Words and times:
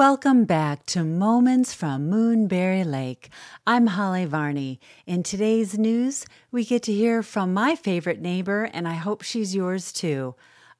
Welcome 0.00 0.46
back 0.46 0.86
to 0.86 1.04
Moments 1.04 1.74
from 1.74 2.08
Moonberry 2.08 2.86
Lake. 2.86 3.28
I'm 3.66 3.88
Holly 3.88 4.24
Varney. 4.24 4.80
In 5.04 5.22
today's 5.22 5.76
news, 5.76 6.24
we 6.50 6.64
get 6.64 6.82
to 6.84 6.92
hear 6.94 7.22
from 7.22 7.52
my 7.52 7.76
favorite 7.76 8.18
neighbor, 8.18 8.70
and 8.72 8.88
I 8.88 8.94
hope 8.94 9.20
she's 9.20 9.54
yours 9.54 9.92
too. 9.92 10.36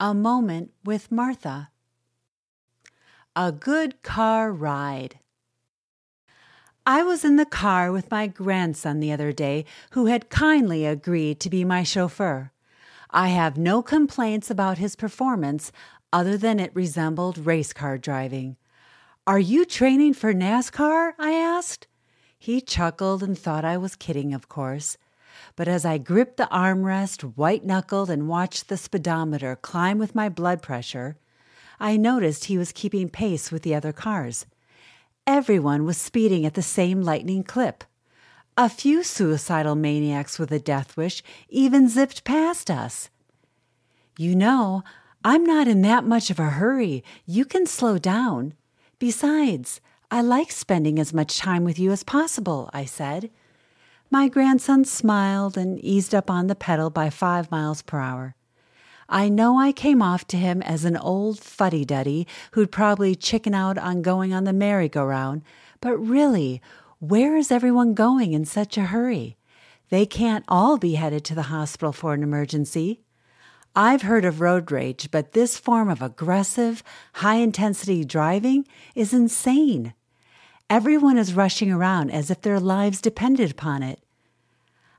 A 0.00 0.14
moment 0.14 0.72
with 0.84 1.12
Martha. 1.12 1.70
A 3.36 3.52
good 3.52 4.02
car 4.02 4.50
ride. 4.50 5.20
I 6.84 7.04
was 7.04 7.24
in 7.24 7.36
the 7.36 7.46
car 7.46 7.92
with 7.92 8.10
my 8.10 8.26
grandson 8.26 8.98
the 8.98 9.12
other 9.12 9.30
day, 9.30 9.64
who 9.90 10.06
had 10.06 10.28
kindly 10.28 10.84
agreed 10.84 11.38
to 11.38 11.48
be 11.48 11.64
my 11.64 11.84
chauffeur. 11.84 12.50
I 13.12 13.28
have 13.28 13.56
no 13.56 13.80
complaints 13.80 14.50
about 14.50 14.78
his 14.78 14.96
performance 14.96 15.70
other 16.12 16.36
than 16.36 16.58
it 16.58 16.74
resembled 16.74 17.38
race 17.38 17.72
car 17.72 17.96
driving. 17.96 18.56
Are 19.26 19.38
you 19.38 19.64
training 19.64 20.12
for 20.12 20.34
NASCAR? 20.34 21.14
I 21.18 21.32
asked. 21.32 21.86
He 22.38 22.60
chuckled 22.60 23.22
and 23.22 23.38
thought 23.38 23.64
I 23.64 23.78
was 23.78 23.96
kidding, 23.96 24.34
of 24.34 24.50
course. 24.50 24.98
But 25.56 25.66
as 25.66 25.86
I 25.86 25.96
gripped 25.96 26.36
the 26.36 26.48
armrest, 26.52 27.22
white 27.34 27.64
knuckled, 27.64 28.10
and 28.10 28.28
watched 28.28 28.68
the 28.68 28.76
speedometer 28.76 29.56
climb 29.56 29.96
with 29.96 30.14
my 30.14 30.28
blood 30.28 30.60
pressure, 30.60 31.16
I 31.80 31.96
noticed 31.96 32.44
he 32.44 32.58
was 32.58 32.70
keeping 32.70 33.08
pace 33.08 33.50
with 33.50 33.62
the 33.62 33.74
other 33.74 33.94
cars. 33.94 34.44
Everyone 35.26 35.86
was 35.86 35.96
speeding 35.96 36.44
at 36.44 36.52
the 36.52 36.60
same 36.60 37.00
lightning 37.00 37.44
clip. 37.44 37.82
A 38.58 38.68
few 38.68 39.02
suicidal 39.02 39.74
maniacs 39.74 40.38
with 40.38 40.52
a 40.52 40.58
death 40.58 40.98
wish 40.98 41.22
even 41.48 41.88
zipped 41.88 42.24
past 42.24 42.70
us. 42.70 43.08
You 44.18 44.36
know, 44.36 44.84
I'm 45.24 45.44
not 45.44 45.66
in 45.66 45.80
that 45.80 46.04
much 46.04 46.28
of 46.28 46.38
a 46.38 46.50
hurry. 46.50 47.02
You 47.24 47.46
can 47.46 47.64
slow 47.64 47.96
down. 47.96 48.52
Besides, 49.04 49.82
I 50.10 50.22
like 50.22 50.50
spending 50.50 50.98
as 50.98 51.12
much 51.12 51.36
time 51.36 51.62
with 51.62 51.78
you 51.78 51.92
as 51.92 52.02
possible, 52.02 52.70
I 52.72 52.86
said. 52.86 53.30
My 54.10 54.28
grandson 54.28 54.86
smiled 54.86 55.58
and 55.58 55.78
eased 55.84 56.14
up 56.14 56.30
on 56.30 56.46
the 56.46 56.54
pedal 56.54 56.88
by 56.88 57.10
five 57.10 57.50
miles 57.50 57.82
per 57.82 57.98
hour. 57.98 58.34
I 59.06 59.28
know 59.28 59.58
I 59.58 59.72
came 59.72 60.00
off 60.00 60.26
to 60.28 60.38
him 60.38 60.62
as 60.62 60.86
an 60.86 60.96
old 60.96 61.38
fuddy 61.38 61.84
duddy 61.84 62.26
who'd 62.52 62.72
probably 62.72 63.14
chicken 63.14 63.52
out 63.52 63.76
on 63.76 64.00
going 64.00 64.32
on 64.32 64.44
the 64.44 64.54
merry-go-round, 64.54 65.42
but 65.82 65.98
really, 65.98 66.62
where 66.98 67.36
is 67.36 67.52
everyone 67.52 67.92
going 67.92 68.32
in 68.32 68.46
such 68.46 68.78
a 68.78 68.86
hurry? 68.86 69.36
They 69.90 70.06
can't 70.06 70.46
all 70.48 70.78
be 70.78 70.94
headed 70.94 71.26
to 71.26 71.34
the 71.34 71.52
hospital 71.52 71.92
for 71.92 72.14
an 72.14 72.22
emergency. 72.22 73.02
I've 73.76 74.02
heard 74.02 74.24
of 74.24 74.40
road 74.40 74.70
rage, 74.70 75.10
but 75.10 75.32
this 75.32 75.58
form 75.58 75.88
of 75.88 76.00
aggressive, 76.00 76.84
high 77.14 77.36
intensity 77.36 78.04
driving 78.04 78.68
is 78.94 79.12
insane. 79.12 79.94
Everyone 80.70 81.18
is 81.18 81.34
rushing 81.34 81.72
around 81.72 82.10
as 82.10 82.30
if 82.30 82.40
their 82.40 82.60
lives 82.60 83.00
depended 83.00 83.50
upon 83.50 83.82
it. 83.82 84.00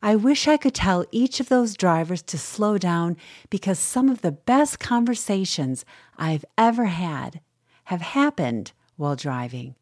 I 0.00 0.16
wish 0.16 0.48
I 0.48 0.56
could 0.56 0.74
tell 0.74 1.04
each 1.12 1.38
of 1.38 1.50
those 1.50 1.76
drivers 1.76 2.22
to 2.22 2.38
slow 2.38 2.78
down 2.78 3.18
because 3.50 3.78
some 3.78 4.08
of 4.08 4.22
the 4.22 4.32
best 4.32 4.80
conversations 4.80 5.84
I've 6.16 6.44
ever 6.56 6.86
had 6.86 7.40
have 7.84 8.00
happened 8.00 8.72
while 8.96 9.16
driving. 9.16 9.76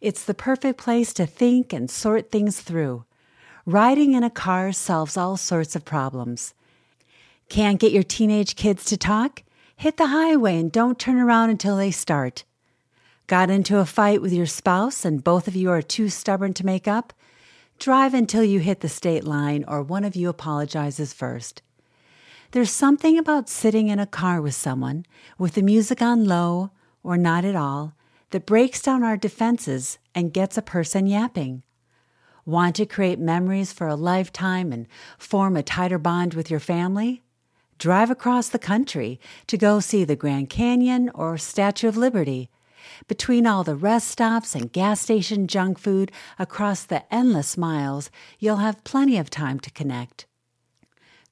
It's 0.00 0.24
the 0.24 0.34
perfect 0.34 0.78
place 0.78 1.12
to 1.14 1.26
think 1.26 1.72
and 1.74 1.90
sort 1.90 2.30
things 2.30 2.60
through. 2.60 3.04
Riding 3.66 4.14
in 4.14 4.24
a 4.24 4.30
car 4.30 4.72
solves 4.72 5.16
all 5.16 5.36
sorts 5.36 5.76
of 5.76 5.84
problems. 5.84 6.54
Can't 7.50 7.80
get 7.80 7.90
your 7.90 8.04
teenage 8.04 8.54
kids 8.54 8.84
to 8.84 8.96
talk? 8.96 9.42
Hit 9.74 9.96
the 9.96 10.06
highway 10.06 10.56
and 10.56 10.70
don't 10.70 11.00
turn 11.00 11.18
around 11.18 11.50
until 11.50 11.76
they 11.76 11.90
start. 11.90 12.44
Got 13.26 13.50
into 13.50 13.78
a 13.78 13.84
fight 13.84 14.22
with 14.22 14.32
your 14.32 14.46
spouse 14.46 15.04
and 15.04 15.24
both 15.24 15.48
of 15.48 15.56
you 15.56 15.68
are 15.68 15.82
too 15.82 16.10
stubborn 16.10 16.54
to 16.54 16.64
make 16.64 16.86
up? 16.86 17.12
Drive 17.80 18.14
until 18.14 18.44
you 18.44 18.60
hit 18.60 18.82
the 18.82 18.88
state 18.88 19.24
line 19.24 19.64
or 19.66 19.82
one 19.82 20.04
of 20.04 20.14
you 20.14 20.28
apologizes 20.28 21.12
first. 21.12 21.60
There's 22.52 22.70
something 22.70 23.18
about 23.18 23.48
sitting 23.48 23.88
in 23.88 23.98
a 23.98 24.06
car 24.06 24.40
with 24.40 24.54
someone, 24.54 25.04
with 25.36 25.54
the 25.54 25.62
music 25.62 26.00
on 26.00 26.26
low 26.26 26.70
or 27.02 27.16
not 27.16 27.44
at 27.44 27.56
all, 27.56 27.96
that 28.30 28.46
breaks 28.46 28.80
down 28.80 29.02
our 29.02 29.16
defenses 29.16 29.98
and 30.14 30.32
gets 30.32 30.56
a 30.56 30.62
person 30.62 31.08
yapping. 31.08 31.64
Want 32.44 32.76
to 32.76 32.86
create 32.86 33.18
memories 33.18 33.72
for 33.72 33.88
a 33.88 33.96
lifetime 33.96 34.72
and 34.72 34.86
form 35.18 35.56
a 35.56 35.64
tighter 35.64 35.98
bond 35.98 36.34
with 36.34 36.48
your 36.48 36.60
family? 36.60 37.24
Drive 37.80 38.10
across 38.10 38.50
the 38.50 38.58
country 38.58 39.18
to 39.46 39.56
go 39.56 39.80
see 39.80 40.04
the 40.04 40.14
Grand 40.14 40.50
Canyon 40.50 41.10
or 41.14 41.38
Statue 41.38 41.88
of 41.88 41.96
Liberty. 41.96 42.50
Between 43.08 43.46
all 43.46 43.64
the 43.64 43.74
rest 43.74 44.08
stops 44.08 44.54
and 44.54 44.70
gas 44.70 45.00
station 45.00 45.46
junk 45.46 45.78
food 45.78 46.12
across 46.38 46.84
the 46.84 47.02
endless 47.12 47.56
miles, 47.56 48.10
you'll 48.38 48.56
have 48.56 48.84
plenty 48.84 49.16
of 49.16 49.30
time 49.30 49.58
to 49.60 49.70
connect. 49.70 50.26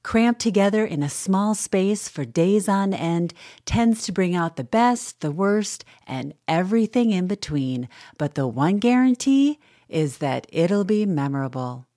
Cramped 0.03 0.41
together 0.41 0.87
in 0.87 1.03
a 1.03 1.11
small 1.11 1.55
space 1.55 2.09
for 2.09 2.25
days 2.25 2.67
on 2.67 2.95
end 2.95 3.35
tends 3.67 4.05
to 4.05 4.13
bring 4.13 4.35
out 4.35 4.57
the 4.57 4.65
best, 4.65 5.21
the 5.21 5.31
worst, 5.31 5.85
and 6.07 6.33
everything 6.47 7.11
in 7.11 7.27
between. 7.27 7.91
But 8.17 8.37
the 8.37 8.47
one 8.47 8.79
guarantee 8.79 9.59
is 9.87 10.19
that 10.19 10.47
it'll 10.51 10.85
be 10.85 11.05
memorable. 11.05 11.88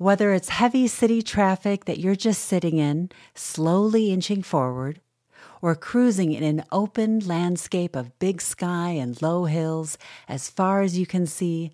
Whether 0.00 0.32
it's 0.32 0.48
heavy 0.48 0.86
city 0.86 1.20
traffic 1.20 1.84
that 1.84 1.98
you're 1.98 2.16
just 2.16 2.46
sitting 2.46 2.78
in, 2.78 3.10
slowly 3.34 4.10
inching 4.10 4.42
forward, 4.42 5.02
or 5.60 5.74
cruising 5.74 6.32
in 6.32 6.42
an 6.42 6.64
open 6.72 7.18
landscape 7.18 7.94
of 7.94 8.18
big 8.18 8.40
sky 8.40 8.92
and 8.92 9.20
low 9.20 9.44
hills 9.44 9.98
as 10.26 10.48
far 10.48 10.80
as 10.80 10.96
you 10.96 11.04
can 11.04 11.26
see, 11.26 11.72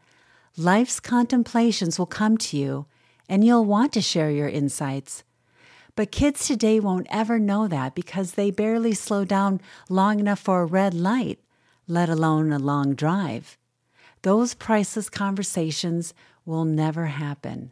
life's 0.56 0.98
contemplations 0.98 2.00
will 2.00 2.06
come 2.06 2.36
to 2.38 2.56
you 2.56 2.86
and 3.28 3.44
you'll 3.44 3.64
want 3.64 3.92
to 3.92 4.00
share 4.00 4.32
your 4.32 4.48
insights. 4.48 5.22
But 5.94 6.10
kids 6.10 6.48
today 6.48 6.80
won't 6.80 7.06
ever 7.10 7.38
know 7.38 7.68
that 7.68 7.94
because 7.94 8.32
they 8.32 8.50
barely 8.50 8.94
slow 8.94 9.24
down 9.24 9.60
long 9.88 10.18
enough 10.18 10.40
for 10.40 10.62
a 10.62 10.66
red 10.66 10.94
light, 10.94 11.38
let 11.86 12.08
alone 12.08 12.50
a 12.50 12.58
long 12.58 12.96
drive. 12.96 13.56
Those 14.22 14.52
priceless 14.52 15.08
conversations 15.08 16.12
will 16.44 16.64
never 16.64 17.06
happen. 17.06 17.70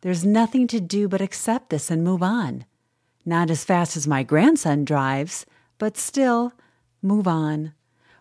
There's 0.00 0.24
nothing 0.24 0.66
to 0.68 0.80
do 0.80 1.08
but 1.08 1.20
accept 1.20 1.70
this 1.70 1.90
and 1.90 2.04
move 2.04 2.22
on. 2.22 2.64
Not 3.24 3.50
as 3.50 3.64
fast 3.64 3.96
as 3.96 4.06
my 4.06 4.22
grandson 4.22 4.84
drives, 4.84 5.44
but 5.76 5.96
still, 5.96 6.52
move 7.02 7.26
on. 7.26 7.72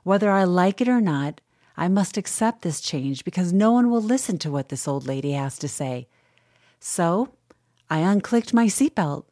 Whether 0.03 0.31
I 0.31 0.43
like 0.43 0.81
it 0.81 0.87
or 0.87 1.01
not, 1.01 1.39
I 1.75 1.87
must 1.87 2.17
accept 2.17 2.63
this 2.63 2.81
change 2.81 3.23
because 3.23 3.53
no 3.53 3.71
one 3.71 3.91
will 3.91 4.01
listen 4.01 4.39
to 4.39 4.51
what 4.51 4.69
this 4.69 4.87
old 4.87 5.05
lady 5.05 5.33
has 5.33 5.59
to 5.59 5.67
say. 5.67 6.07
So 6.79 7.29
I 7.89 7.99
unclicked 7.99 8.53
my 8.53 8.65
seatbelt. 8.65 9.25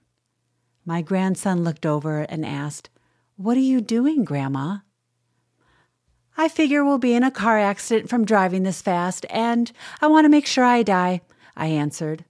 My 0.86 1.02
grandson 1.02 1.64
looked 1.64 1.86
over 1.86 2.22
and 2.22 2.46
asked, 2.46 2.90
What 3.36 3.58
are 3.58 3.62
you 3.62 3.82
doing, 3.82 4.24
Grandma? 4.24 4.78
I 6.38 6.48
figure 6.48 6.86
we'll 6.86 7.00
be 7.00 7.16
in 7.16 7.24
a 7.24 7.32
car 7.32 7.58
accident 7.58 8.10
from 8.10 8.26
driving 8.26 8.64
this 8.64 8.82
fast, 8.82 9.26
and 9.30 9.72
I 10.02 10.08
want 10.08 10.26
to 10.26 10.30
make 10.30 10.46
sure 10.46 10.64
I 10.64 10.84
die, 10.84 11.22
I 11.56 11.68
answered. 11.68 12.26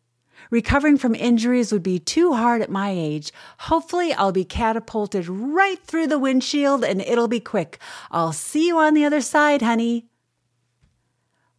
Recovering 0.55 0.97
from 0.97 1.16
injuries 1.16 1.73
would 1.73 1.83
be 1.83 1.99
too 1.99 2.31
hard 2.31 2.61
at 2.61 2.69
my 2.69 2.89
age. 2.89 3.33
Hopefully, 3.67 4.13
I'll 4.13 4.31
be 4.31 4.45
catapulted 4.45 5.27
right 5.27 5.77
through 5.83 6.07
the 6.07 6.17
windshield 6.17 6.81
and 6.81 7.01
it'll 7.01 7.27
be 7.27 7.41
quick. 7.41 7.78
I'll 8.09 8.31
see 8.31 8.67
you 8.67 8.78
on 8.78 8.93
the 8.93 9.03
other 9.03 9.19
side, 9.19 9.61
honey. 9.61 10.05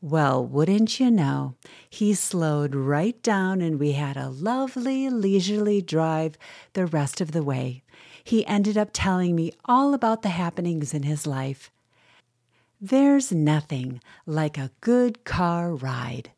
Well, 0.01 0.43
wouldn't 0.43 0.99
you 0.99 1.11
know, 1.11 1.57
he 1.91 2.15
slowed 2.15 2.75
right 2.75 3.23
down 3.23 3.61
and 3.61 3.79
we 3.79 3.93
had 3.93 4.17
a 4.17 4.31
lovely, 4.31 5.11
leisurely 5.11 5.83
drive 5.83 6.39
the 6.73 6.87
rest 6.87 7.21
of 7.21 7.33
the 7.33 7.43
way. 7.43 7.83
He 8.25 8.47
ended 8.47 8.79
up 8.79 8.89
telling 8.95 9.37
me 9.37 9.53
all 9.67 9.93
about 9.93 10.23
the 10.23 10.31
happenings 10.31 10.95
in 10.95 11.03
his 11.03 11.27
life. 11.27 11.71
There's 12.81 13.31
nothing 13.31 14.01
like 14.25 14.57
a 14.57 14.71
good 14.81 15.23
car 15.25 15.75
ride. 15.75 16.31